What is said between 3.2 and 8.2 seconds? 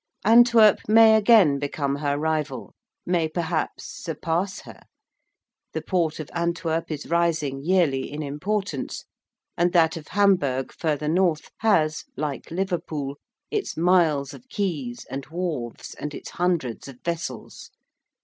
perhaps surpass her; the port of Antwerp is rising yearly